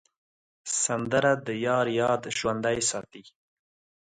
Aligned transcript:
سندره 0.83 1.31
د 1.47 1.47
یار 1.67 1.87
یاد 2.01 2.21
ژوندی 2.37 2.79
ساتي 2.89 3.23